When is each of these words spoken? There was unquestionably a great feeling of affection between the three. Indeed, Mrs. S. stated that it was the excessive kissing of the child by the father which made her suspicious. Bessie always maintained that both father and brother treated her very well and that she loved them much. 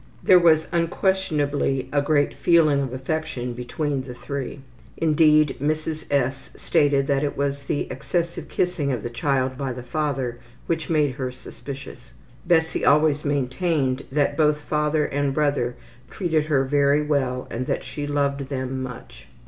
There 0.23 0.39
was 0.39 0.67
unquestionably 0.71 1.87
a 1.93 2.01
great 2.01 2.33
feeling 2.33 2.81
of 2.81 2.91
affection 2.91 3.53
between 3.53 4.01
the 4.01 4.15
three. 4.15 4.61
Indeed, 4.97 5.55
Mrs. 5.61 6.05
S. 6.09 6.49
stated 6.55 7.05
that 7.05 7.23
it 7.23 7.37
was 7.37 7.61
the 7.61 7.81
excessive 7.91 8.49
kissing 8.49 8.91
of 8.91 9.03
the 9.03 9.11
child 9.11 9.59
by 9.59 9.73
the 9.73 9.83
father 9.83 10.39
which 10.65 10.89
made 10.89 11.11
her 11.17 11.31
suspicious. 11.31 12.13
Bessie 12.47 12.83
always 12.83 13.23
maintained 13.23 14.05
that 14.11 14.35
both 14.35 14.61
father 14.61 15.05
and 15.05 15.35
brother 15.35 15.75
treated 16.09 16.47
her 16.47 16.65
very 16.65 17.03
well 17.03 17.47
and 17.51 17.67
that 17.67 17.83
she 17.83 18.07
loved 18.07 18.49
them 18.49 18.81
much. 18.81 19.27